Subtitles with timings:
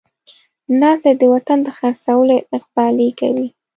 [0.79, 3.47] ناست دی د وطن د خر څولو اقبالې کوي